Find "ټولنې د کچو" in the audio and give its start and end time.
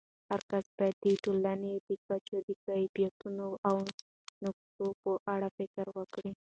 1.23-2.37